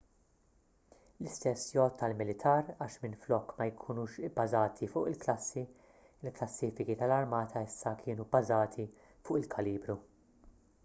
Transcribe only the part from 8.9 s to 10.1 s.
fuq il-kalibru